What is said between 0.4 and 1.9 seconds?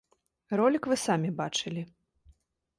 Ролік вы самі бачылі.